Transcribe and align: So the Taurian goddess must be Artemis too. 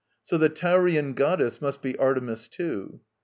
So 0.23 0.39
the 0.39 0.49
Taurian 0.49 1.13
goddess 1.13 1.61
must 1.61 1.83
be 1.83 1.95
Artemis 1.99 2.47
too. 2.47 3.01